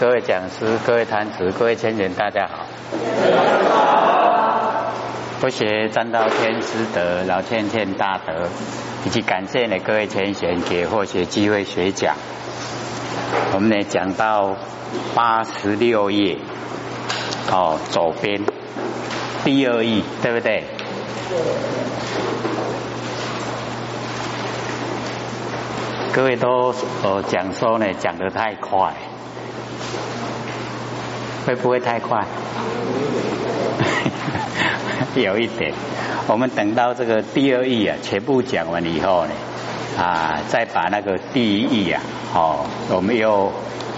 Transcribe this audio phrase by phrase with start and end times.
[0.00, 2.64] 各位讲师、各位坛子、各位千人，大家好。
[5.40, 8.48] 不学占道天师德，老千千大德，
[9.04, 12.14] 以及感谢呢各位千贤给佛学机会学讲。
[13.52, 14.56] 我们呢讲到
[15.16, 16.38] 八十六页，
[17.50, 18.40] 哦，左边
[19.44, 20.62] 第二页，对不对？
[26.14, 26.72] 各位都
[27.02, 28.94] 呃讲说呢讲得太快，
[31.48, 32.26] 会不会太快？
[35.16, 35.72] 有一点，
[36.26, 39.32] 我们等到这个第二义啊全部讲完以后呢，
[39.96, 42.02] 啊，再把那个第一义啊，
[42.34, 43.50] 哦，我们又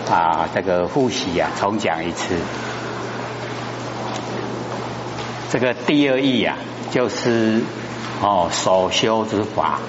[0.09, 2.37] 啊这个复习啊重讲一次。
[5.51, 6.57] 这个第二义啊，
[6.93, 7.63] 就是
[8.23, 9.81] 哦所修之法。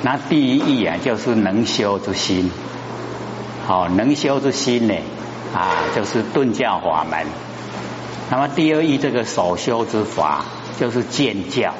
[0.00, 2.50] 那第一义啊，就是能修之心，
[3.66, 4.94] 好，能修之心呢，
[5.54, 7.26] 啊，就是顿教法门。
[8.30, 10.44] 那么第二义这个首修之法，
[10.78, 11.74] 就是渐教，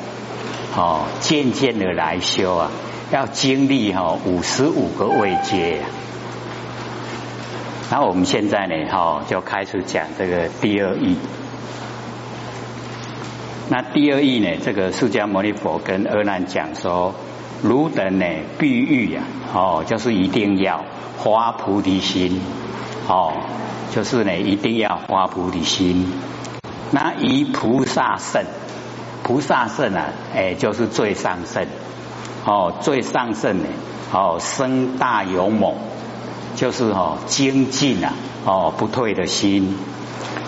[0.76, 2.70] 哦，渐渐的来修啊，
[3.10, 5.80] 要经历哈五十五个位阶。
[7.90, 11.16] 那我们现在呢，哈，就开始讲这个第二义。
[13.68, 17.14] 那第二义呢，这个释迦牟尼佛跟阿难讲说。
[17.62, 18.26] 汝等呢，
[18.58, 19.22] 必欲呀，
[19.54, 20.84] 哦，就是一定要
[21.16, 22.38] 发菩提心，
[23.08, 23.32] 哦，
[23.94, 26.12] 就是呢，一定要发菩提心。
[26.90, 28.44] 那以菩萨圣，
[29.22, 31.66] 菩萨圣啊，哎，就是最上圣，
[32.44, 33.68] 哦，最上圣呢，
[34.12, 35.74] 哦，生大勇猛，
[36.54, 38.12] 就是哦，精进啊，
[38.44, 39.76] 哦，不退的心。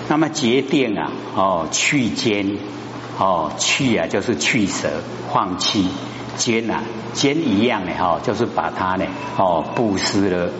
[0.08, 2.56] 那么决定啊，哦，去坚，
[3.18, 4.88] 哦，去啊，就是去舍，
[5.32, 5.88] 放弃。
[6.36, 9.04] 坚啊，坚一样的哈，就是把它呢，
[9.36, 10.52] 哦，布施了，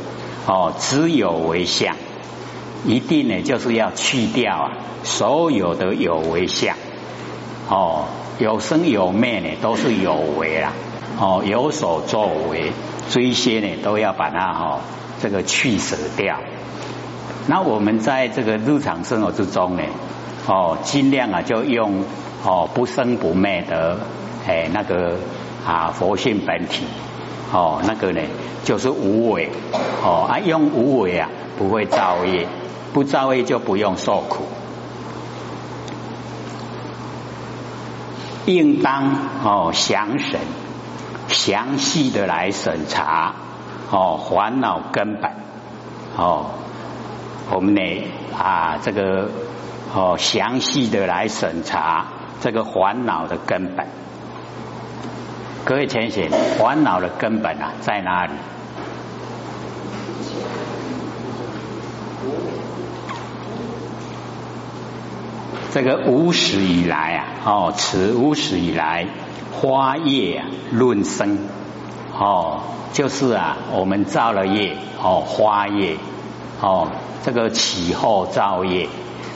[0.48, 1.94] 哦，只有为相，
[2.86, 4.72] 一定呢，就是要去掉啊，
[5.04, 6.74] 所有的有为相，
[7.68, 8.06] 哦，
[8.38, 10.72] 有生有灭呢，都是有为啦，
[11.20, 12.72] 哦，有所作为，
[13.10, 14.80] 这些呢，都要把它哦，
[15.20, 16.38] 这个去舍掉。
[17.46, 19.82] 那我们在这个日常生活之中呢，
[20.46, 22.04] 哦，尽量啊，就用
[22.42, 23.98] 哦不生不灭的，
[24.46, 25.18] 哎，那个。
[25.66, 26.86] 啊，佛性本体，
[27.50, 28.20] 哦，那个呢，
[28.64, 29.50] 就是无为，
[30.04, 32.46] 哦，啊，用无为啊，不会造业，
[32.92, 34.44] 不造业就不用受苦，
[38.44, 40.40] 应当哦详审，
[41.28, 43.34] 详细的来审查，
[43.90, 45.30] 哦，烦恼根本，
[46.18, 46.50] 哦，
[47.50, 47.80] 我们呢
[48.36, 49.30] 啊，这个
[49.94, 52.08] 哦详细的来审查
[52.42, 53.86] 这个烦恼的根本。
[55.68, 58.32] 各位浅显，烦恼的根本啊在哪里？
[65.70, 69.08] 这个无始以来啊，哦，此无始以来，
[69.52, 71.36] 花叶啊论生，
[72.18, 72.60] 哦，
[72.94, 75.98] 就是啊，我们造了业，哦，花叶，
[76.62, 76.88] 哦，
[77.22, 78.88] 这个起后造业，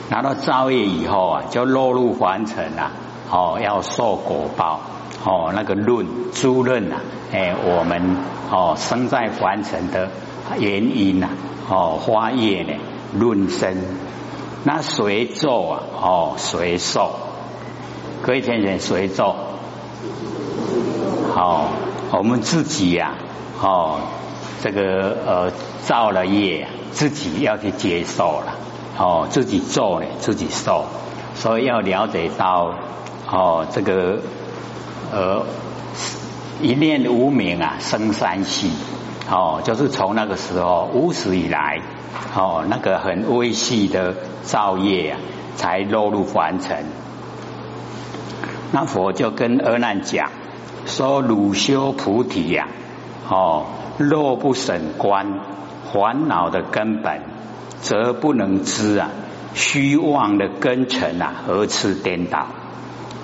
[0.09, 2.89] 拿到造业以后啊，就落入凡尘啊，
[3.29, 4.79] 哦，要受果报。
[5.25, 6.97] 哦，那个论诸论呐，
[7.31, 8.17] 哎，我们
[8.51, 10.09] 哦生在凡尘的
[10.59, 11.29] 原因呐，
[11.69, 12.73] 哦花叶呢
[13.17, 13.77] 论生，
[14.65, 15.79] 那谁做啊？
[16.01, 17.11] 哦谁受？
[18.21, 19.35] 各位先生谁做？
[21.33, 21.69] 好，
[22.11, 23.15] 我们自己呀，
[23.61, 24.01] 哦
[24.61, 25.51] 这个呃
[25.85, 28.55] 造了业，自己要去接受了，
[28.97, 30.83] 哦自己做呢自己受，
[31.35, 32.75] 所以要了解到
[33.31, 34.19] 哦这个。
[35.15, 35.45] 而
[36.59, 38.67] 一念无明啊，生三世
[39.29, 41.81] 哦，就是从那个时候无始以来
[42.35, 45.19] 哦，那个很微细的造业啊，
[45.55, 46.85] 才落入凡尘。
[48.71, 50.31] 那佛就跟阿难讲
[50.87, 52.67] 说：汝修菩提呀，
[53.29, 55.41] 哦，若不审观
[55.91, 57.21] 烦恼的根本，
[57.81, 59.11] 则不能知啊
[59.53, 62.47] 虚妄的根尘啊，何次颠倒？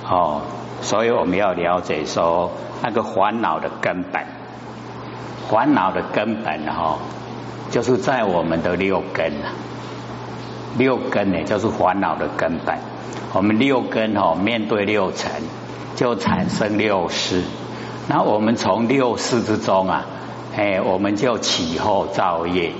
[0.07, 0.41] 哦。
[0.81, 4.25] 所以我们要了解说那个烦恼的根本，
[5.49, 6.97] 烦恼的根本哈，
[7.69, 9.51] 就是在我们的六根啊，
[10.77, 12.77] 六根呢就是烦恼的根本。
[13.33, 15.29] 我们六根哈面对六尘，
[15.95, 17.43] 就产生六识。
[18.07, 20.05] 那我们从六识之中啊，
[20.55, 22.71] 哎，我们就起后造业，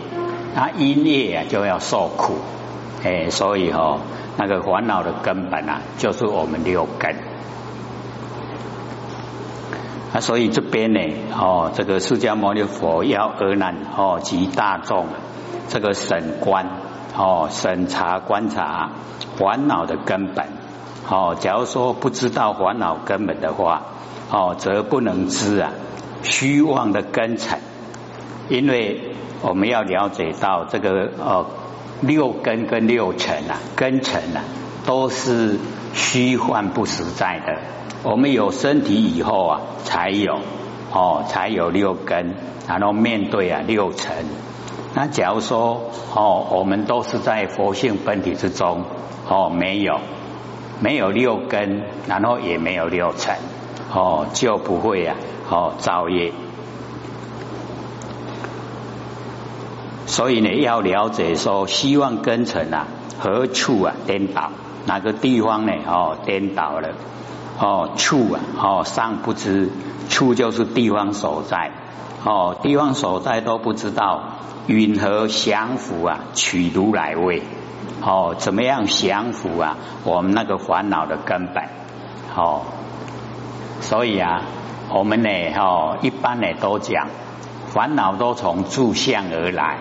[0.55, 2.37] 那因业啊就要受苦，
[3.03, 3.99] 哎，所以哈
[4.37, 7.28] 那个烦恼的根本啊，就是我们六根。
[10.11, 10.99] 啊，所以这边呢，
[11.37, 15.05] 哦，这个释迦牟尼佛要阿难哦及大众，
[15.67, 16.65] 这个审观
[17.15, 18.89] 哦，审查观察
[19.37, 20.47] 烦恼的根本。
[21.07, 23.83] 哦，假如说不知道烦恼根本的话，
[24.31, 25.71] 哦，则不能知啊
[26.23, 27.59] 虚妄的根尘。
[28.49, 29.13] 因为
[29.43, 31.45] 我们要了解到这个哦，
[32.01, 34.41] 六根跟六尘啊，根尘啊，
[34.85, 35.59] 都是
[35.93, 37.57] 虚幻不实在的。
[38.03, 40.39] 我们有身体以后啊，才有
[40.91, 42.35] 哦，才有六根，
[42.67, 44.25] 然后面对啊六尘。
[44.93, 48.83] 那假如说哦，我们都是在佛性本体之中
[49.27, 49.99] 哦，没有。
[50.81, 53.35] 没有六根，然后也没有六尘，
[53.93, 55.17] 哦，就不会啊，
[55.49, 56.31] 哦，造业。
[60.05, 62.87] 所以呢，要了解说，希望根尘啊，
[63.19, 64.51] 何处啊颠倒？
[64.85, 65.73] 哪个地方呢？
[65.85, 66.87] 哦，颠倒了，
[67.59, 69.69] 哦，处啊，哦，尚不知，
[70.09, 71.71] 处就是地方所在，
[72.23, 74.21] 哦，地方所在都不知道，
[74.67, 76.19] 云何降伏啊？
[76.33, 77.43] 取如来位。
[78.01, 79.75] 哦，怎么样降服啊？
[80.05, 81.65] 我们那个烦恼的根本，
[82.33, 82.61] 哦，
[83.81, 84.43] 所以啊，
[84.89, 87.09] 我们呢，哦，一般呢都讲，
[87.67, 89.79] 烦恼都从住相而来，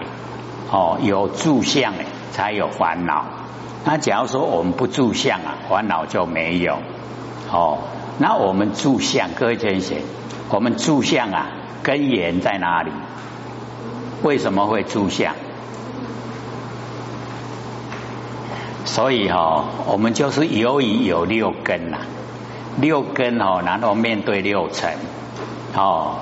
[0.72, 2.02] 哦，有住相呢
[2.32, 3.24] 才有烦恼。
[3.84, 6.78] 那假如说我们不住相啊，烦恼就没有。
[7.50, 7.78] 哦，
[8.18, 10.02] 那我们住相，各位同学，
[10.50, 11.46] 我们住相啊，
[11.82, 12.90] 根源在哪里？
[14.22, 15.34] 为什么会住相？
[18.84, 21.98] 所以哈，我们就是由于有六根呐，
[22.80, 24.94] 六根哦，然后面对六尘，
[25.74, 26.16] 哦，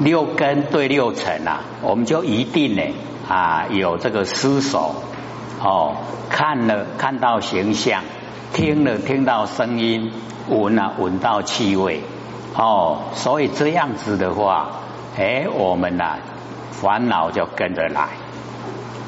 [0.00, 2.82] 六根对六尘呐，我们就一定呢
[3.28, 4.96] 啊有这个失守
[5.62, 5.96] 哦，
[6.28, 8.02] 看了看到形象，
[8.52, 10.12] 听了听到声音，
[10.48, 12.02] 闻啊闻到气味
[12.56, 14.70] 哦，所以这样子的话，
[15.16, 16.18] 哎，我们呐
[16.72, 18.08] 烦恼就跟着来。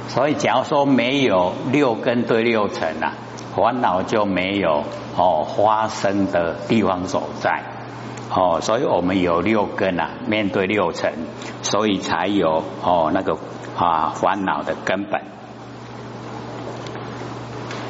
[0.08, 3.14] 所以，假如说没有六根对六尘啊，
[3.56, 4.84] 烦恼就没有
[5.16, 7.62] 哦发生的地方所在
[8.34, 8.60] 哦。
[8.60, 11.12] 所以我们有六根啊，面对六尘，
[11.62, 13.36] 所以才有哦那个
[13.76, 15.20] 啊烦恼的根本。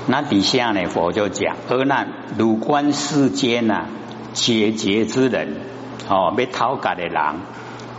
[0.07, 3.87] 那底下呢，佛就讲：阿难，汝观世间呐，
[4.33, 5.57] 解结之人
[6.09, 7.41] 哦，被讨改的人，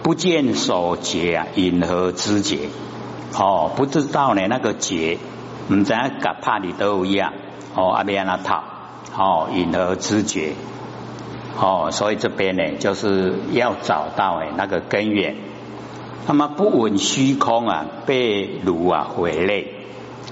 [0.03, 2.69] 不见所结啊，因何之结？
[3.37, 5.17] 哦，不知道呢，那个结，
[5.69, 7.33] 唔知甲怕你都一样。
[7.73, 8.63] 哦，阿边那套，
[9.17, 10.53] 哦，因何知觉。
[11.59, 15.35] 哦，所以这边呢，就是要找到哎那个根源。
[16.27, 19.73] 那么不闻虚空啊，被如啊毁类。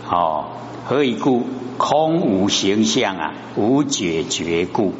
[0.09, 0.45] 哦，
[0.86, 1.44] 何以故？
[1.78, 4.94] 空无形象啊，无解决故。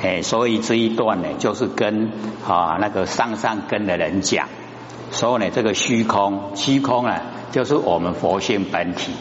[0.00, 2.12] 哎，所以这一段呢，就是跟
[2.46, 4.46] 啊那个上上根的人讲。
[5.10, 9.12] 所以呢，这个虚空，虚空啊，就是我们佛性本体。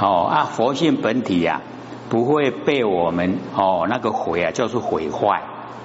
[0.00, 1.60] 哦啊，佛性本体呀，
[2.08, 5.42] 不会被我们哦那个毁啊，就是毁坏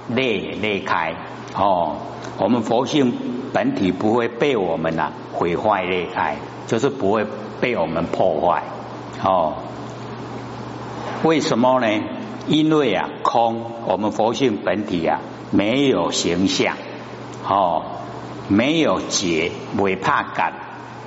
[0.08, 1.14] 裂裂开。
[1.54, 1.96] 哦，
[2.38, 3.12] 我们佛性
[3.52, 6.36] 本体不会被我们呐毁坏裂开，
[6.66, 7.26] 就是不会
[7.60, 8.62] 被我们破坏。
[9.22, 9.54] 哦，
[11.22, 11.86] 为什么呢？
[12.46, 15.20] 因为啊，空，我们佛性本体啊，
[15.50, 16.76] 没有形象。
[17.48, 17.82] 哦。
[18.46, 20.52] 没有结，未怕感，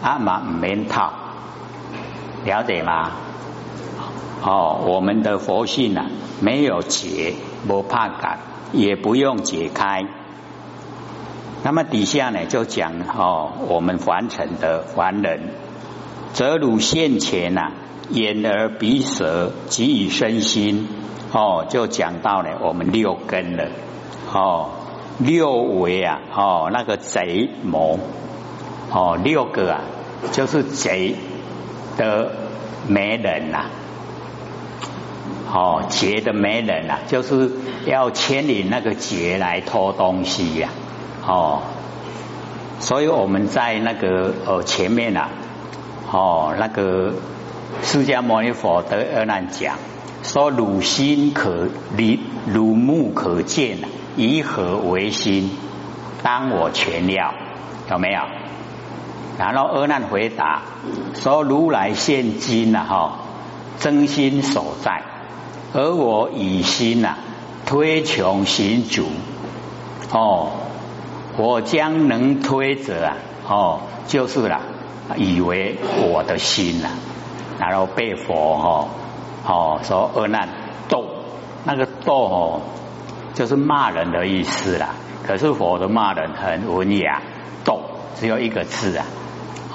[0.01, 1.13] 阿妈唔免套，
[2.43, 3.11] 了解吗？
[4.43, 6.07] 哦，我们的佛性啊，
[6.41, 7.35] 没有结，
[7.67, 8.39] 不怕感，
[8.73, 10.07] 也不用解开。
[11.61, 15.51] 那么底下呢，就讲哦，我们凡尘的凡人，
[16.33, 17.71] 则如现前呐，
[18.09, 20.87] 眼耳鼻舌及以身心，
[21.31, 23.65] 哦，就讲到了我们六根了，
[24.33, 24.69] 哦。
[25.19, 27.97] 六维啊，哦，那个贼魔，
[28.91, 29.81] 哦，六个啊，
[30.31, 31.15] 就是贼
[31.97, 32.31] 的
[32.87, 33.65] 媒人呐，
[35.51, 37.49] 哦，劫的媒人呐，就是
[37.87, 40.69] 要牵引那个劫来偷东西呀，
[41.25, 41.61] 哦，
[42.79, 45.29] 所以我们在那个呃前面呐，
[46.11, 47.11] 哦，那个
[47.83, 49.77] 释迦牟尼佛得阿难讲，
[50.23, 53.77] 说汝心可离，汝目可见。
[54.17, 55.51] 以何为心？
[56.23, 57.33] 当我全了，
[57.91, 58.21] 有没有？
[59.37, 60.63] 然后阿难回答
[61.13, 63.19] 说：如来现今呐，哈，
[63.79, 65.03] 真心所在，
[65.73, 67.17] 而我以心呐
[67.67, 69.05] 推穷行足。
[70.11, 70.49] 哦，
[71.37, 73.17] 我将能推者啊，
[73.47, 74.61] 哦，就是了，
[75.15, 75.77] 以为
[76.11, 76.89] 我的心呐，
[77.59, 78.87] 然后被佛哈，
[79.45, 80.49] 哦，说阿难
[80.89, 81.05] 斗，
[81.63, 82.61] 那个斗哦。
[83.33, 84.95] 就是骂人的意思啦，
[85.27, 87.21] 可是佛的骂人很文雅，
[87.63, 87.81] 斗
[88.15, 89.05] 只有一个字啊，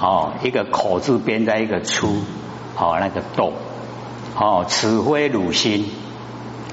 [0.01, 2.09] 哦，一个口字边在一个出，
[2.77, 3.53] 哦，那个斗，
[4.37, 5.89] 哦，此非汝心，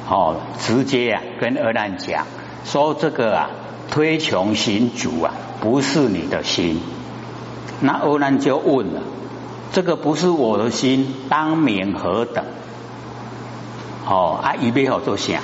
[0.08, 2.26] 哦，直接啊跟阿难讲
[2.64, 3.50] 说这个啊
[3.88, 6.80] 推穷行主啊不是你的心，
[7.78, 9.02] 那阿难就问了，
[9.72, 12.44] 这个不是我的心，当名何等？
[14.06, 15.42] 哦，啊，预备好做想，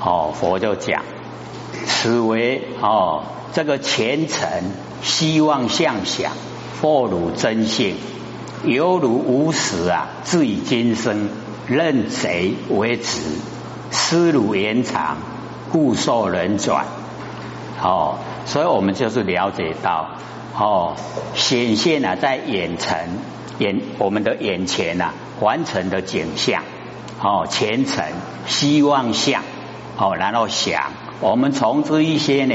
[0.00, 1.02] 哦，佛就讲，
[1.86, 4.48] 此为哦这个虔诚
[5.02, 6.32] 希望向想。
[6.80, 7.94] 破汝真性，
[8.64, 10.08] 犹如无始啊！
[10.24, 11.28] 自以今生
[11.68, 13.20] 任贼为子，
[13.92, 15.18] 思汝延长，
[15.70, 16.86] 故受人转。
[17.80, 18.16] 哦，
[18.46, 20.08] 所以我们就是了解到，
[20.58, 20.96] 哦，
[21.36, 23.10] 显现啊，在眼前
[23.62, 26.62] 眼我们的眼前呐，完成的景象，
[27.20, 28.04] 哦，虔诚
[28.46, 29.42] 希望相，
[29.96, 30.90] 哦，然后想，
[31.20, 32.54] 我们从这一些呢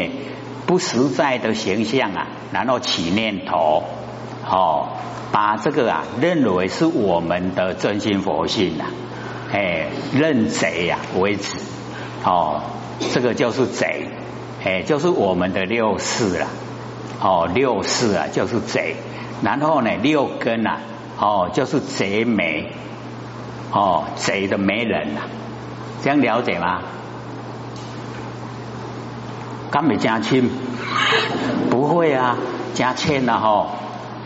[0.66, 3.84] 不实在的形象啊，然后起念头。
[4.50, 4.88] 哦，
[5.32, 8.86] 把这个啊认为是我们的真心佛性呐，
[9.52, 11.58] 哎，认贼呀为止，
[12.24, 12.62] 哦，
[13.14, 14.08] 这个就是贼，
[14.64, 16.48] 哎，就是我们的六世了，
[17.22, 18.96] 哦，六世啊就是贼，
[19.44, 20.80] 然后呢六根啊，
[21.20, 22.72] 哦，就是贼眉，
[23.72, 25.22] 哦，贼的媒人呐，
[26.04, 26.82] 这样了解吗？
[29.72, 30.50] 敢没加亲？
[31.70, 32.38] 不会啊，
[32.74, 33.68] 加亲了哈。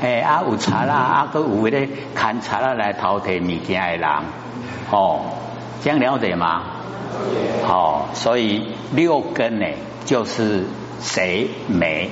[0.02, 0.96] 哎，啊有查啦，
[1.26, 4.10] 啊个有咧砍查啦来偷摕物件的人，
[4.92, 5.22] 哦，
[5.84, 6.64] 这样了解吗？
[7.68, 9.66] 哦，所以六根呢
[10.06, 10.66] 就是
[11.00, 12.10] 贼眉，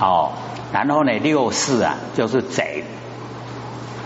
[0.00, 0.32] 哦，
[0.72, 2.84] 然后呢六事啊就是贼，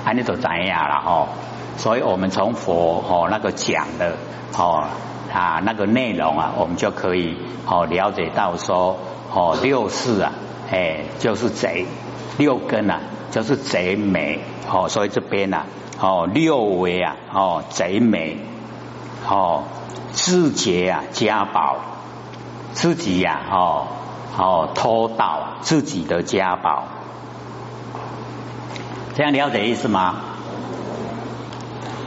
[0.05, 1.29] 安尼就怎样了哦？
[1.77, 4.17] 所以我们从佛哦那个讲的
[4.57, 4.85] 哦
[5.33, 8.99] 啊那个内容啊，我们就可以哦了解到说
[9.33, 10.33] 哦六事啊，
[10.71, 11.87] 哎就是贼。
[12.39, 14.41] 六根啊，就是贼美
[14.73, 15.65] 哦，所以这边呐，
[16.01, 18.39] 哦六为啊，哦贼美
[19.29, 19.65] 哦
[20.13, 21.77] 自劫啊家宝，
[22.73, 23.89] 自己呀哦
[24.39, 26.85] 哦偷盗自己的家宝，
[29.21, 30.15] 这样了解意思吗？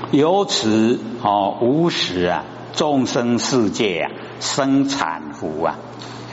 [0.10, 2.44] 由此哦无始啊
[2.74, 5.76] 众生世界啊生产福啊，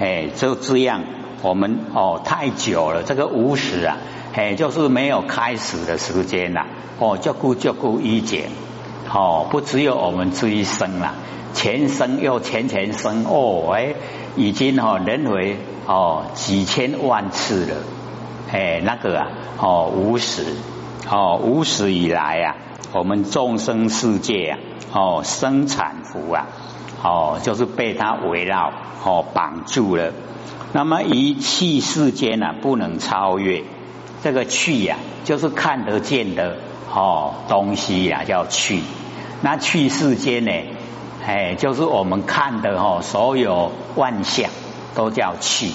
[0.01, 1.03] 哎就这样。
[1.43, 3.99] 我们哦太久了，这个无始啊，
[4.33, 6.65] 哎，就是没有开始的时间呐。
[6.99, 8.49] 哦，就顾就顾一减，
[9.13, 11.13] 哦，不只有我们这一生了，
[11.53, 13.97] 前生又前前生哦，哎，
[14.35, 17.77] 已经哦轮回哦几千万次了，
[18.51, 20.57] 哎，那个啊，哦无始，
[21.09, 22.57] 哦无始以来啊，
[22.93, 24.59] 我们众生世界啊，
[24.93, 26.47] 哦生产福啊，
[27.03, 28.73] 哦就是被它围绕
[29.05, 30.13] 哦绑住了。
[30.73, 33.65] 那么一气世间呢，不能超越
[34.23, 36.59] 这个去呀，就是看得见的
[36.93, 38.81] 哦东西呀，叫去。
[39.43, 40.53] 那去世间呢，
[41.27, 44.51] 哎，就是我们看的哦，所有万象
[44.95, 45.73] 都叫去。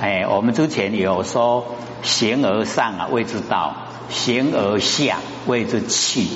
[0.00, 1.64] 哎，我们之前有说
[2.02, 3.74] 形而上啊谓之道，
[4.12, 5.16] 形而下
[5.46, 6.28] 谓之气。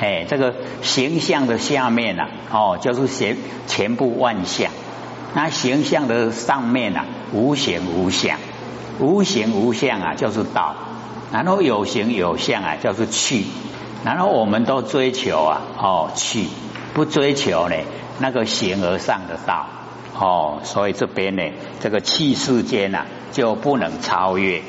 [0.00, 3.36] 哎，这个形象的下面呢，哦，就是全
[3.68, 4.72] 全部万象。
[5.34, 8.38] 那形象的上面啊，无形无相，
[8.98, 10.74] 无形无相啊，就是道；
[11.32, 13.46] 然后有形有相啊，就是气。
[14.04, 16.48] 然后我们都追求啊，哦，气
[16.94, 17.76] 不追求呢，
[18.18, 19.66] 那个形而上的道，
[20.18, 21.42] 哦，所以这边呢，
[21.80, 24.62] 这个气世间呐，就不能超越。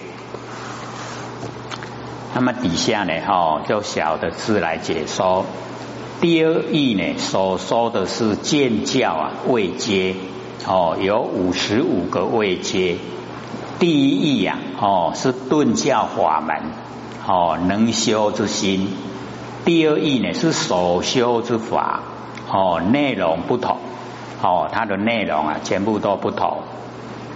[2.36, 5.46] 那么底下呢，哦，就小的字来解说。
[6.20, 10.16] 第二义呢，所说的是见教啊，未接。
[10.66, 12.98] 哦，有五十五个位阶。
[13.80, 16.56] 第一义呀，哦，是顿教法门，
[17.28, 18.88] 哦，能修之心。
[19.66, 22.00] 第二义呢，是所修之法，
[22.50, 23.78] 哦，内容不同，
[24.42, 26.60] 哦，它的内容啊，全部都不同。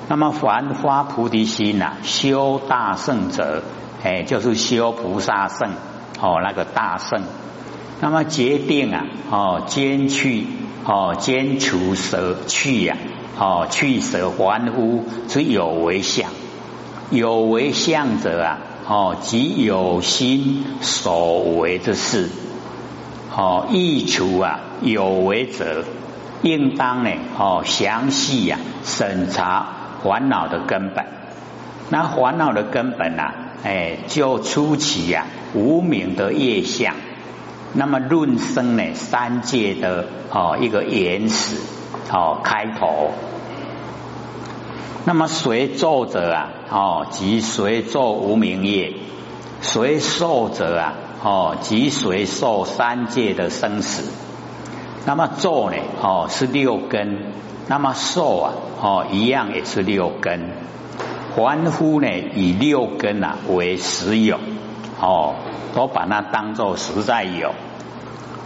[0.08, 3.62] 那么凡发菩提心呐，修大圣者，
[4.04, 5.72] 哎，就是修菩萨圣，
[6.22, 7.22] 哦，那个大圣。
[8.00, 10.46] 那么决定啊，哦，兼去，
[10.86, 12.96] 哦，兼除舍去呀。
[13.40, 16.32] 哦，去舍还乎是有为相，
[17.12, 22.30] 有为相者啊，哦，即有心所为之事。
[23.36, 25.84] 哦，易除啊有为者，
[26.42, 29.68] 应当呢，哦，详细呀审查
[30.04, 31.06] 烦恼的根本。
[31.90, 36.96] 那烦恼的根本呐，哎，就初起呀无名的业相。
[37.74, 41.58] 那么论生呢，三界的哦一个原始。
[42.10, 43.12] 哦，开头
[45.04, 48.94] 那么随作者啊，哦，即随作无明业；
[49.62, 54.10] 随受者啊，哦，即随受三界的生死。
[55.06, 57.18] 那么作呢，哦，是六根；
[57.68, 60.50] 那么受啊，哦，一样也是六根。
[61.38, 64.40] 凡夫呢，以六根啊为实有，
[65.00, 65.36] 哦，
[65.76, 67.54] 都把它当做实在有。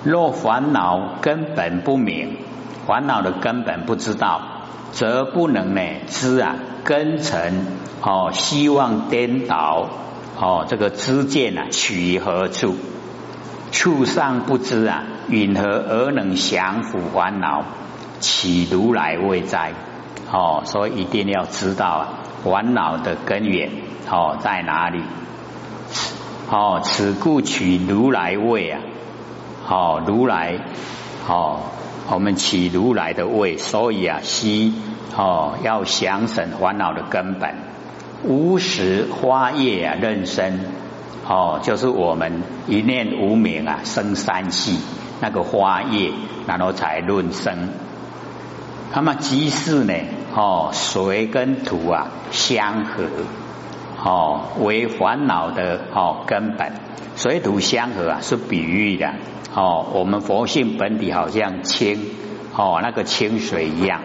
[0.04, 2.40] 若烦恼根本不明，
[2.86, 4.42] 烦恼的根本不知道。
[4.92, 7.66] 则不能呢知啊根尘
[8.02, 9.88] 哦希望颠倒
[10.38, 12.76] 哦这个知见啊取于何处？
[13.72, 17.64] 处上不知啊允何而能降伏烦恼？
[18.20, 19.72] 起如来未哉？
[20.30, 22.08] 哦，所以一定要知道啊
[22.44, 23.70] 烦恼的根源
[24.10, 25.02] 哦在哪里？
[26.50, 28.82] 哦，此故取如来位啊！
[29.68, 30.60] 哦，如来
[31.28, 31.62] 哦。
[32.10, 34.74] 我们取如来的位，所以啊，悉
[35.16, 37.56] 哦要降省烦恼的根本，
[38.24, 40.60] 无始花叶啊，任生
[41.26, 44.80] 哦，就是我们一念无明啊，生三系
[45.22, 46.12] 那个花叶，
[46.48, 47.70] 然后才论生。
[48.94, 49.94] 那么即是呢，
[50.34, 53.04] 哦，水跟土啊相合，
[54.02, 56.72] 哦为烦恼的哦根本，
[57.16, 59.14] 水土相合啊是比喻的。
[59.54, 62.00] 哦，我们佛性本体好像清
[62.56, 64.02] 哦，那个清水一样。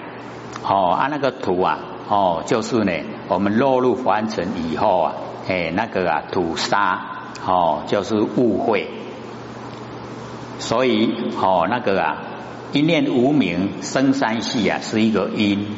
[0.65, 1.79] 哦，啊那个土啊
[2.09, 2.93] 哦，就是呢，
[3.29, 5.13] 我们落入凡尘以后啊，
[5.49, 7.01] 哎那个啊土沙
[7.47, 8.89] 哦，就是误会，
[10.59, 12.17] 所以哦那个啊
[12.73, 15.69] 一念无名生三系啊是一个因。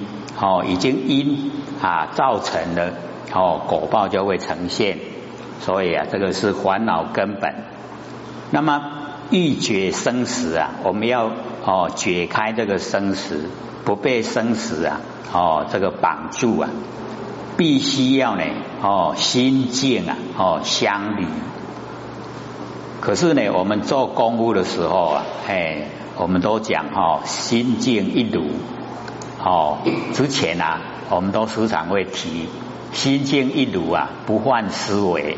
[0.40, 1.50] 哦，已经因
[1.83, 2.92] 啊造成了
[3.33, 4.99] 哦果报就会呈现，
[5.61, 7.54] 所以啊这个是烦恼根本，
[8.50, 8.92] 那么。
[9.30, 10.71] 欲绝生死啊！
[10.85, 11.30] 我们要
[11.62, 13.50] 哦解开这个生死，
[13.85, 15.02] 不被生死啊
[15.35, 16.71] 哦这个绑住啊，
[17.59, 18.45] 必须要呢
[18.80, 21.26] 哦心静啊哦相离。
[23.02, 28.44] 可是呢，我们做功夫的时候啊，哎，我们都讲哦心静一如
[29.42, 29.79] 哦。
[30.14, 32.48] 之前啊，我们都时常会提
[32.92, 35.37] 心静一如啊，不患思维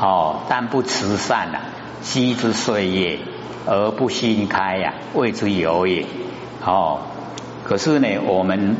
[0.00, 1.60] 哦，但不慈善啊。
[2.02, 3.18] 惜之岁月
[3.66, 6.06] 而不心开呀，谓之有也。
[6.64, 7.00] 哦，
[7.62, 8.76] 可是呢，我们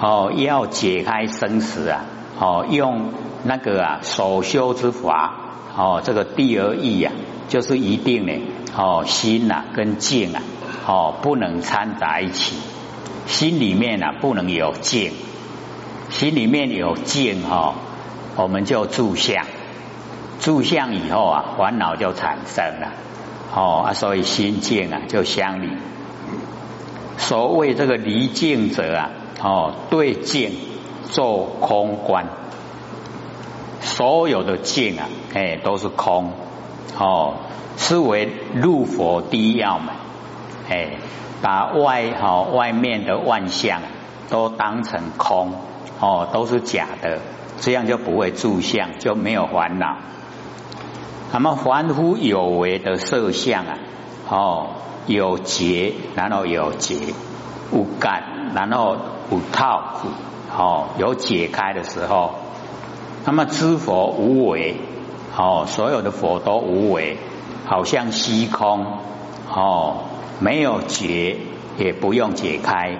[0.00, 2.04] 哦要解开生死啊，
[2.40, 3.10] 哦用
[3.44, 5.34] 那个啊首修之法，
[5.76, 7.12] 哦这个第二义呀，
[7.48, 8.32] 就是一定呢，
[8.76, 10.42] 哦心呐跟静啊，
[10.86, 12.56] 哦不能掺杂一起，
[13.26, 15.12] 心里面啊不能有静，
[16.10, 17.74] 心里面有静哈，
[18.36, 19.44] 我们就住相。
[20.40, 22.92] 住相以后啊，烦恼就产生了，
[23.54, 25.70] 哦啊，所以心静啊就相离。
[27.16, 29.10] 所谓这个离静者啊，
[29.42, 30.52] 哦对静
[31.10, 32.26] 做空观，
[33.80, 36.32] 所有的静啊，哎都是空，
[36.98, 37.36] 哦
[37.78, 39.94] 是为入佛第一要门，
[40.68, 40.90] 哎
[41.42, 43.80] 把外好外面的万象
[44.30, 45.52] 都当成空，
[46.00, 47.18] 哦都是假的，
[47.60, 49.98] 这样就不会住相，就没有烦恼。
[51.32, 53.78] 那么凡夫有为的色相啊，
[54.30, 54.66] 哦，
[55.06, 56.96] 有结，然后有结，
[57.72, 58.22] 无干，
[58.54, 58.96] 然后
[59.30, 59.82] 无套，
[60.56, 62.36] 哦，有解开的时候，
[63.26, 64.76] 那么知佛无为，
[65.36, 67.18] 哦，所有的佛都无为，
[67.66, 68.86] 好像虚空，
[69.50, 70.04] 哦，
[70.40, 71.36] 没有结，
[71.78, 72.98] 也不用解开，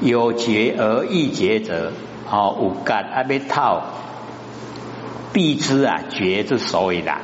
[0.00, 1.92] 有结而易结者，
[2.30, 3.82] 哦，无干阿被套，
[5.32, 7.22] 必知啊，觉之所以然。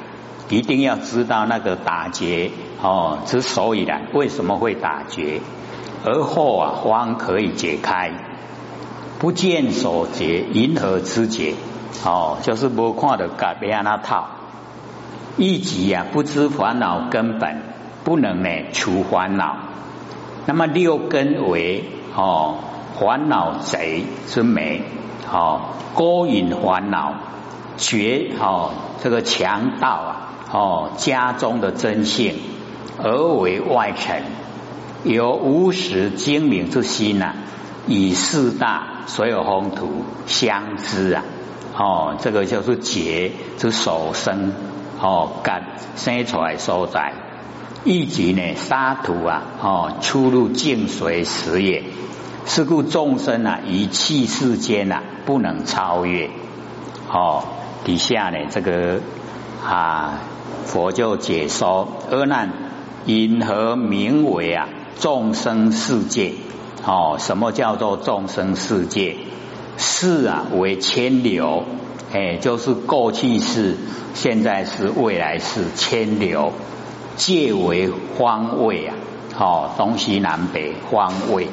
[0.49, 5.43] 一定要知道那个打结哦之所以然，为什么会打结？
[6.07, 8.13] 而后啊方可以解开。
[9.19, 11.55] 不见所结，银河之结？
[12.03, 14.29] 哦，就是不看的改变那套。
[15.37, 17.63] 一即啊不知烦恼根本，
[18.09, 19.57] 不能呢除烦恼。
[20.47, 21.85] 那么六根为
[22.17, 22.55] 哦
[22.99, 24.81] 烦恼贼之美
[25.31, 27.17] 哦勾引烦恼
[27.77, 28.71] 绝哦
[29.03, 30.25] 这个强盗啊。
[30.51, 32.37] 哦，家中的真性
[32.97, 34.23] 而为外臣，
[35.05, 37.35] 有无始精明之心呐，
[37.87, 41.23] 以四大所有风土相知啊，
[41.77, 44.55] 哦，这个就是劫之所生，
[45.03, 45.65] 哦，感
[45.97, 47.13] 生出来所在，
[47.85, 51.85] 以及呢沙土啊，哦，出入净水时也，
[52.47, 56.31] 是故众生啊，一气世间呐，不能超越。
[57.11, 57.45] 哦，
[57.85, 59.01] 底下呢这个
[59.65, 60.21] 啊。
[60.65, 62.53] 佛就解说：阿难，
[63.07, 64.69] 因何名为啊
[65.01, 66.35] 众生世界？
[66.85, 69.17] 哦，什么叫做众生世界？
[69.79, 71.65] 世啊为千流，
[72.13, 73.77] 哎，就是过去式、
[74.13, 76.53] 现在是未来式，千流
[77.19, 78.95] 皆为方位啊，
[79.37, 81.49] 哦，东西南北方位。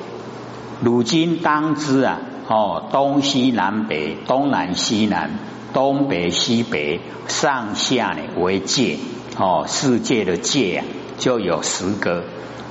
[0.79, 5.31] 如今当知啊，哦，东西南北、东南西南、
[5.73, 8.97] 东北西北、上下呢为界，
[9.39, 10.85] 哦，世界的界啊
[11.17, 12.23] 就有十个。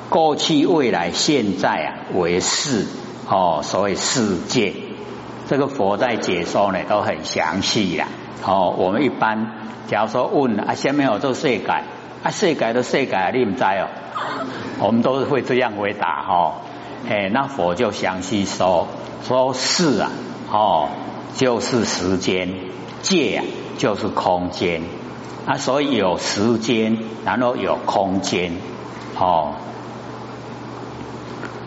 [0.08, 2.86] 过去、未来、现在啊为世，
[3.28, 4.72] 哦，所谓世界。
[5.48, 8.06] 这个佛在解说呢都很详细呀。
[8.46, 9.50] 哦，我们一般
[9.88, 11.60] 假如说问啊，下面有做世界，
[12.24, 13.86] 啊，世界的世界你唔知哦，
[14.80, 16.54] 我们都是会这样回答哈。
[17.06, 18.88] 哎，那佛就详细说
[19.28, 20.10] 说是啊，
[20.50, 20.88] 哦，
[21.36, 22.48] 就是时间
[23.02, 23.44] 界啊，
[23.76, 24.80] 就是空间。
[25.44, 28.52] 啊，所以有时间，然后有空间，
[29.20, 29.52] 哦，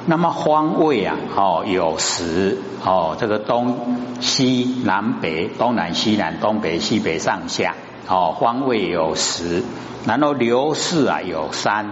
[0.08, 3.78] 那么方位啊，哦，有时哦，这个东
[4.20, 7.76] 西南北、东南西南、东北西北上下，
[8.08, 9.64] 哦，方位有时，
[10.06, 11.92] 然后流逝啊有三，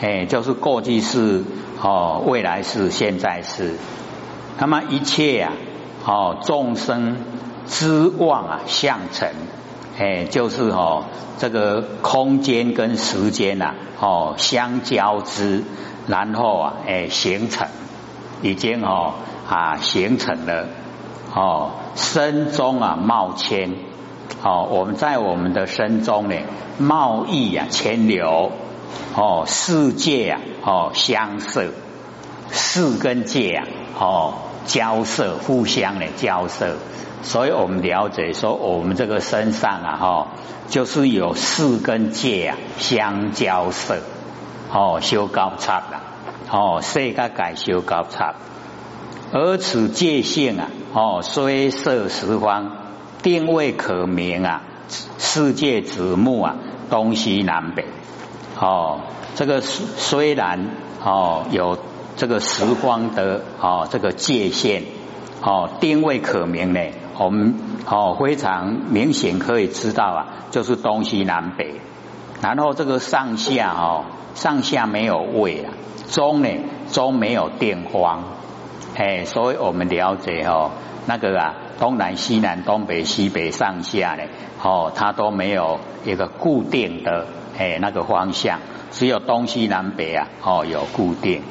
[0.00, 1.44] 哎，就是过去式。
[1.78, 3.74] 哦，未来是，现在是，
[4.58, 5.52] 那么一切啊，
[6.06, 7.18] 哦，众生
[7.66, 9.28] 之望啊，相成，
[9.98, 11.04] 哎，就是哦，
[11.38, 15.64] 这个空间跟时间呐，哦，相交织，
[16.06, 17.68] 然后啊，哎，形成，
[18.40, 19.12] 已经哦
[19.46, 20.68] 啊形成了，
[21.34, 23.74] 哦，身中啊冒迁，
[24.42, 26.36] 哦，我们在我们的身中呢，
[26.78, 28.52] 贸易啊牵流。
[29.14, 31.70] 哦，世界啊，哦，相摄，
[32.50, 33.66] 世跟界啊，
[33.98, 34.34] 哦，
[34.66, 36.76] 交涉，互相的交涉，
[37.22, 40.28] 所以我们了解说，我们这个身上啊，哈，
[40.68, 44.00] 就是有世跟界啊相交涉，
[44.72, 45.98] 哦，修高差的，
[46.50, 48.34] 哦，世界改修高差，
[49.32, 52.70] 而此界性啊，哦，虽色十方，
[53.22, 54.62] 定位可明啊，
[55.18, 56.56] 世界子目啊，
[56.90, 57.84] 东西南北。
[58.58, 59.00] 哦，
[59.34, 60.70] 这个虽然
[61.04, 61.78] 哦有
[62.16, 64.84] 这个时光的哦这个界限
[65.42, 66.80] 哦定位可明呢，
[67.18, 67.54] 我们
[67.86, 71.80] 哦非常明显可以知道啊，就是东西南北，
[72.40, 75.74] 然后这个上下哦上下没有位啊，
[76.08, 76.48] 中呢
[76.90, 78.24] 中没有电光，
[78.96, 80.70] 哎，所以我们了解哦
[81.04, 84.24] 那个啊东南西南东北西北上下呢
[84.62, 87.26] 哦它都没有一个固定的。
[87.58, 88.60] 哎，那个方向
[88.90, 91.42] 只有东西南北啊，哦，有固定。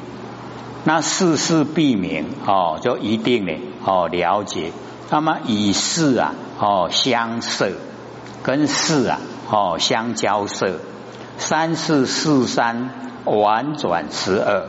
[0.84, 3.52] 那事事必明哦，就一定呢
[3.84, 4.70] 哦了解。
[5.10, 7.72] 那么以事啊哦相摄，
[8.44, 9.18] 跟事啊
[9.50, 10.78] 哦相交涉，
[11.38, 12.90] 三四四三
[13.24, 14.68] 婉转十二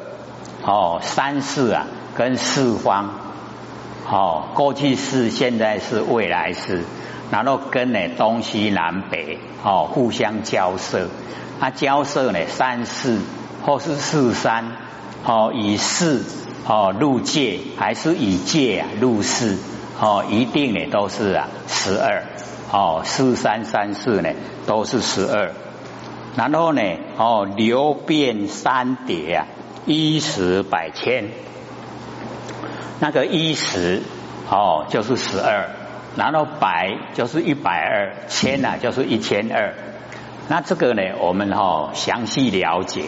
[0.65, 3.11] 哦，三四啊跟四方
[4.09, 6.83] 哦，过去式、现在是、未来式。
[7.29, 11.09] 然后跟呢东西南北哦互相交涉，
[11.59, 13.19] 它交涉呢三四
[13.65, 14.77] 或是四三
[15.25, 16.23] 哦以四
[16.65, 19.57] 哦入界还是以界啊入四
[19.99, 22.23] 哦一定呢都是啊十二
[22.71, 24.29] 哦四三三四呢
[24.65, 25.51] 都是十二，
[26.37, 26.81] 然后呢
[27.17, 29.47] 哦流变三叠啊
[29.85, 31.31] 一十百千，
[32.99, 34.01] 那个一十
[34.49, 35.69] 哦就是十二。
[36.15, 39.75] 然后百就是一百二，千呢就是一千二。
[40.47, 43.03] 那这个呢，我们哈详细了解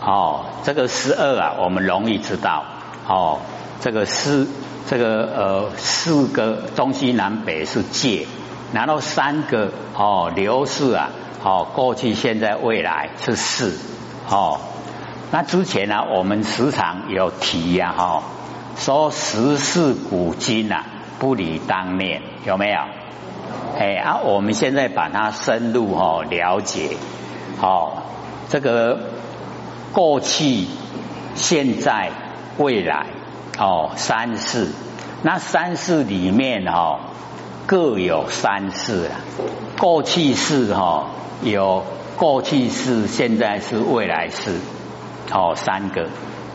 [0.00, 0.46] 哦。
[0.62, 2.64] 这个十二啊，我们容易知道
[3.06, 3.40] 哦。
[3.82, 4.48] 这个四
[4.86, 8.26] 这个呃四个东西南北是界，
[8.72, 11.10] 然后三个哦流逝啊，
[11.44, 13.78] 哦过去现在未来是四
[14.30, 14.58] 哦。
[15.30, 18.22] 那之前呢，我们时常有提呀哈，
[18.78, 20.84] 说时事古今呐。
[21.18, 22.78] 不离当面有没有？
[23.76, 26.90] 哎啊，我们现在把它深入哦了解
[27.60, 28.04] 哦，
[28.48, 29.00] 这个
[29.92, 30.68] 过去、
[31.34, 32.12] 现在、
[32.56, 33.06] 未来
[33.58, 34.68] 哦三世，
[35.22, 37.00] 那三世里面哦
[37.66, 39.16] 各有三世了。
[39.76, 41.08] 过去式哈
[41.42, 41.82] 有
[42.16, 44.60] 过去式、现在是、未来式
[45.32, 46.06] 哦三个，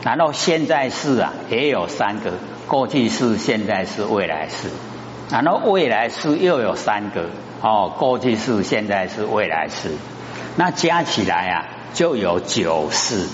[0.04, 2.32] 然后现在是啊也有三个。
[2.66, 4.70] 过去式、现在是、未来式，
[5.30, 7.26] 然后未来式又有三个
[7.60, 9.90] 哦，过去式、现在是、未来式，
[10.56, 13.28] 那加起来啊就有九世。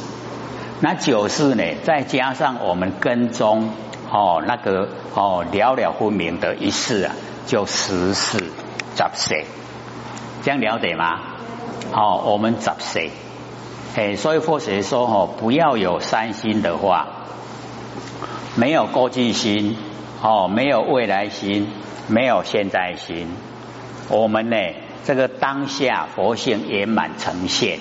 [0.80, 3.70] 那九世呢，再加上我们跟踪
[4.10, 7.14] 哦那个哦了了分明的一世啊，
[7.46, 8.38] 就十世
[8.96, 9.44] 十世，
[10.42, 11.20] 这样了解吗？
[11.92, 13.10] 哦，我们十世，
[13.96, 17.08] 哎，所以佛学说哦，不要有三心的话。
[18.56, 19.76] 没有过去心
[20.22, 21.68] 哦，没有未来心，
[22.08, 23.28] 没有现在心。
[24.08, 24.56] 我们呢，
[25.04, 27.78] 这个当下佛性圆满呈现。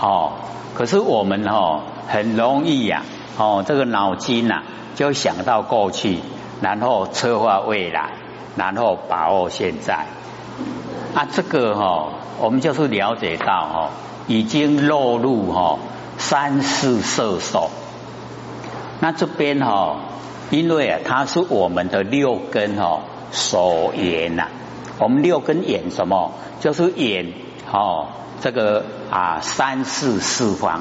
[0.00, 0.32] 哦，
[0.74, 3.02] 可是我们哦，很容易呀，
[3.38, 4.62] 哦，这个脑筋呐，
[4.94, 6.18] 就想到过去，
[6.60, 8.12] 然后策划未来，
[8.56, 10.06] 然后把握现在。
[11.14, 12.08] 啊，这个哈，
[12.40, 13.90] 我们就是了解到哈，
[14.32, 15.78] 已经落入哈
[16.16, 17.68] 三世色受。
[18.98, 19.96] 那这边哈，
[20.50, 24.48] 因为啊，它是我们的六根哈所言呐。
[24.98, 26.32] 我们六根演什么？
[26.60, 27.34] 就是演
[27.70, 28.06] 哦，
[28.40, 30.80] 这个啊三世四方。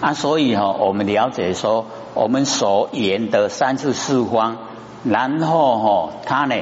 [0.00, 4.56] 啊，所以哈，我们了解说，我们所言的三世四方，
[5.04, 6.56] 然后哈，它呢？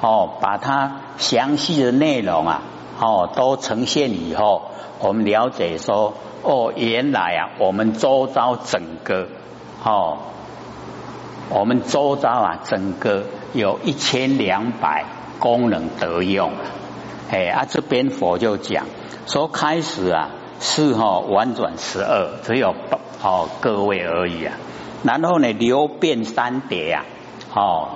[0.00, 2.62] 哦，把它详细的内容啊，
[3.02, 9.26] 哦，都呈现以后，我们了解说，哦，原来啊，我们周遭整个，
[9.82, 10.18] 哦，
[11.50, 15.04] 我们周遭啊，整个有一千两百
[15.40, 16.52] 功能得用，
[17.28, 18.86] 哎啊，这边佛就讲
[19.26, 22.72] 说，开始啊是哈婉转十二，只有
[23.20, 24.54] 哦各位而已啊，
[25.02, 27.04] 然后呢流变三叠啊，
[27.52, 27.88] 哦，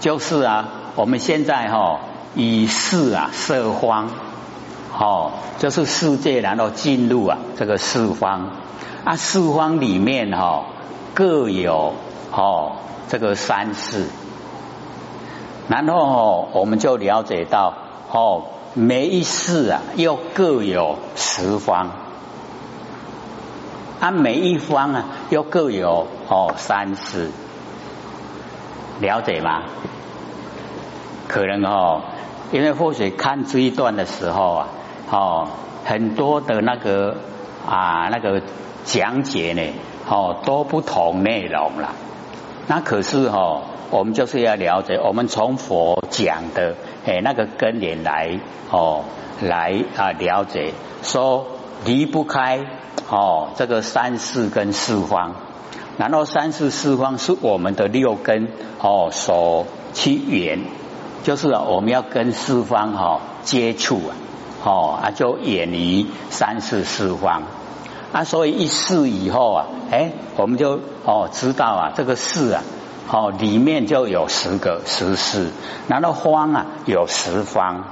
[0.00, 0.68] 就是啊。
[0.94, 2.00] 我们现在哈
[2.34, 4.10] 以四啊色方，
[5.02, 8.50] 哦，就是世界，然后进入啊这个四方。
[9.04, 10.62] 啊四方里面哈
[11.12, 11.94] 各有
[12.30, 12.76] 哦
[13.08, 14.06] 这个三世，
[15.66, 17.74] 然后哦我们就了解到
[18.12, 21.90] 哦每一世啊又各有十方，
[23.98, 27.32] 啊每一方啊又各有哦三世，
[29.00, 29.62] 了解吗？
[31.26, 32.02] 可能哦，
[32.52, 34.68] 因为或许看这一段的时候啊，
[35.12, 35.46] 哦，
[35.84, 37.18] 很多的那个
[37.68, 38.40] 啊那个
[38.84, 39.62] 讲解呢，
[40.08, 41.90] 哦都不同内容了。
[42.66, 49.04] 那可是哦，我们就是要了解，我们从佛讲的诶那个根源来哦
[49.42, 50.72] 来啊了解，
[51.02, 51.46] 说
[51.84, 52.64] 离不开
[53.10, 55.34] 哦这个三世跟四方，
[55.98, 58.48] 然后三世四方是我们的六根
[58.80, 60.60] 哦所去缘。
[61.22, 64.10] 就是，我们要跟四方哈接触啊，
[64.64, 67.42] 哦啊就远离三世四方
[68.12, 72.62] 啊，所以一世以后啊，哎，我们就哦知道啊，这个世啊，
[73.10, 75.50] 哦里面就有十个十世，
[75.88, 77.84] 然后方啊有十方，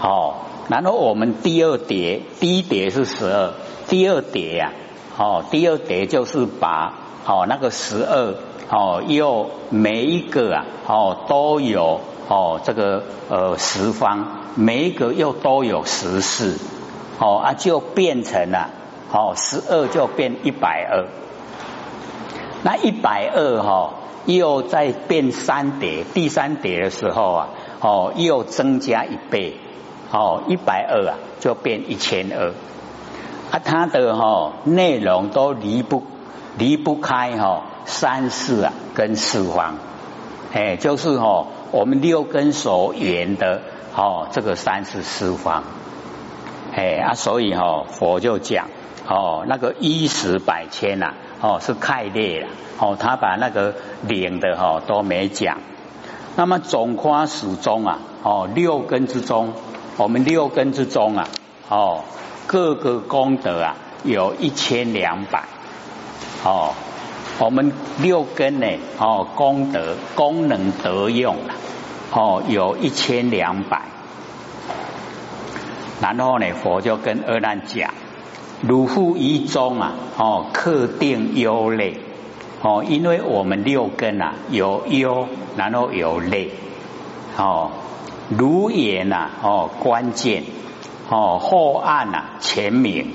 [0.00, 0.34] 哦，
[0.68, 3.52] 然后我们第二叠，第一叠是十二，
[3.88, 4.72] 第二叠呀，
[5.18, 6.94] 哦，第二叠就是把
[7.26, 8.34] 哦那个十二
[8.70, 12.00] 哦又每一个啊哦都有。
[12.28, 16.58] 哦，这个呃十方每一个又都有十四，
[17.18, 18.68] 哦啊就变成了
[19.10, 21.06] 哦十二就变一百二，
[22.62, 23.94] 那一百二哈
[24.26, 27.48] 又再变三叠，第三叠的时候啊
[27.80, 29.56] 哦又增加一倍，
[30.12, 32.52] 哦一百二啊就变一千二，
[33.50, 36.02] 啊它的哈内容都离不
[36.58, 39.76] 离不开哈三四啊跟四方，
[40.52, 41.46] 哎就是哈。
[41.70, 43.60] 我们六根所缘的
[43.94, 45.64] 哦，这个三十四方，
[46.74, 48.68] 哎啊，所以哈佛就讲
[49.06, 55.58] 哦，那个一十百千呐，哦是开列了，哦他把那个领的哈都没讲。
[56.36, 59.52] 那么总夸始终啊，哦六根之中，
[59.96, 61.28] 我们六根之中啊，
[61.68, 62.04] 哦
[62.46, 65.44] 各个功德啊有一千两百，
[66.44, 66.72] 哦。
[67.40, 68.66] 我们六根呢，
[68.98, 71.54] 哦，功德功能得用了，
[72.12, 73.82] 哦，有一千两百。
[76.00, 77.92] 然后呢，佛就跟阿难讲，
[78.60, 81.98] 如复一中啊，哦，克定忧累，
[82.62, 86.50] 哦，因为我们六根啊有忧，然后有累，
[87.36, 87.70] 哦，
[88.28, 90.42] 如言呐，哦，关键，
[91.08, 93.12] 哦，后暗呐，前明，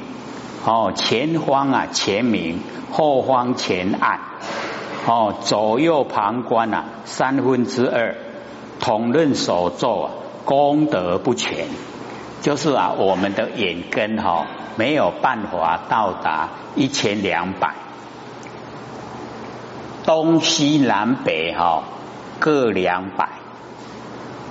[0.66, 2.60] 哦，前方啊，前明。
[2.96, 4.20] 后方前暗，
[5.08, 8.16] 哦，左右旁观啊，三分之二，
[8.80, 10.08] 统论所作啊，
[10.46, 11.66] 功德不全，
[12.44, 14.46] 就是啊，我们的眼根哈
[14.76, 17.74] 没有办法到达一千两百，
[20.06, 21.82] 东西南北哈
[22.38, 23.28] 各两百，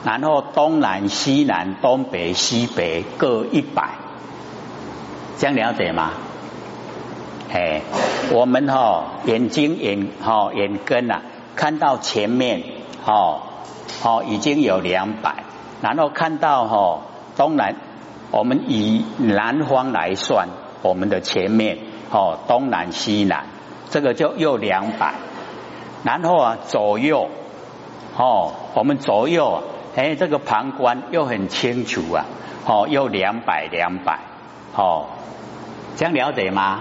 [0.05, 3.91] 然后东南西南东北西北各一百，
[5.39, 6.13] 这样了解吗？
[7.53, 7.83] 哎，
[8.31, 11.21] 我们哈眼睛眼哈眼根呐，
[11.55, 12.63] 看到前面
[13.05, 13.43] 哦
[14.03, 15.45] 哦已经有两百，
[15.83, 17.03] 然后看到哈
[17.37, 17.75] 东南，
[18.31, 20.49] 我们以南方来算，
[20.81, 21.77] 我们的前面
[22.11, 23.45] 哦东南西南，
[23.91, 25.15] 这个就又两百，
[26.05, 27.29] 然后啊左右
[28.17, 29.63] 哦，我们左右
[29.95, 32.25] 哎这个旁观又很清楚啊，
[32.65, 34.32] 哦又两百两百。
[34.75, 35.07] 哦，
[35.97, 36.81] 这样了解吗？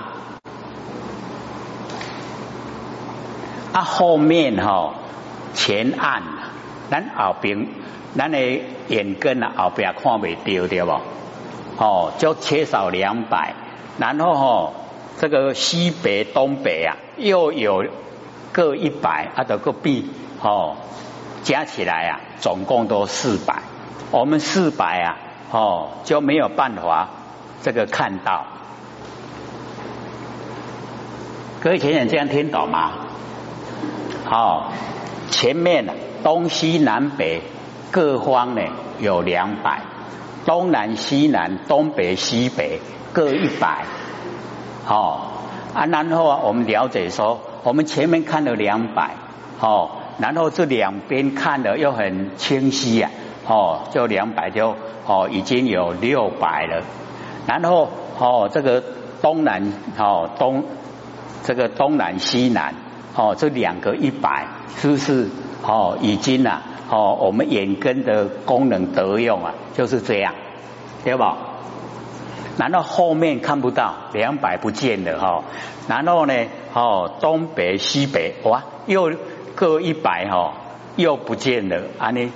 [3.73, 4.95] 啊后面哈
[5.53, 6.23] 前暗，
[6.89, 7.67] 咱后边
[8.17, 8.37] 咱的
[8.89, 10.99] 眼根啊后边看未到对不？
[11.77, 13.53] 哦，就缺少两百，
[13.97, 14.73] 然后哈
[15.19, 17.85] 这个西北东北啊又有
[18.51, 20.09] 各一百啊的个币
[20.41, 20.75] 哦，
[21.43, 23.63] 加起来啊总共都四百，
[24.11, 25.17] 我们四百啊
[25.51, 27.07] 哦就没有办法
[27.63, 28.45] 这个看到，
[31.61, 32.91] 各位请人这样听懂吗？
[34.25, 34.71] 好，
[35.29, 35.85] 前面
[36.23, 37.41] 东西南北
[37.91, 38.61] 各方呢
[38.99, 39.81] 有两百，
[40.45, 42.79] 东南西南东北西北
[43.13, 43.85] 各一百，
[44.85, 45.33] 好
[45.73, 49.11] 啊，然后啊我们了解说，我们前面看了两百，
[49.59, 53.09] 哦，然后这两边看的又很清晰呀，
[53.47, 56.83] 哦，就两百就哦已经有六百了，
[57.47, 58.83] 然后哦这个
[59.21, 60.63] 东南哦东
[61.43, 62.73] 这个东南西南。
[63.13, 65.27] 哦，这两个一百是不是
[65.63, 65.97] 哦？
[66.01, 70.33] 已经啊，哦，我们眼根的功能得用啊，就是这样，
[71.03, 71.35] 对吧？
[72.55, 75.43] 然后后面看不到，两百不见了哈。
[75.89, 76.33] 然后呢，
[76.73, 79.11] 哦，东北西北哇，又
[79.55, 80.53] 各一百哈，
[80.95, 82.11] 又不见了啊！
[82.11, 82.31] 你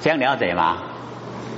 [0.00, 0.78] 这样了解吗？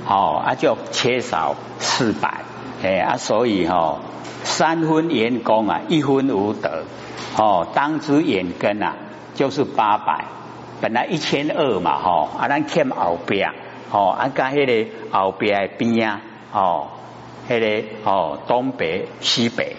[0.07, 2.41] 哦，啊，就缺少四百，
[2.83, 3.99] 哎啊，所以哈，
[4.43, 6.83] 三分员工啊，一分无德。
[7.37, 8.95] 哦，当知眼根啊，
[9.35, 10.25] 就是八百，
[10.81, 13.53] 本来一千二嘛，吼，啊，咱欠后边，
[13.89, 16.87] 吼，啊，加迄个后边边啊，哦，
[17.47, 19.75] 迄个哦，东北西北，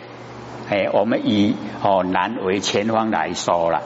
[0.70, 3.82] 哎，我们以哦南为前方来说了。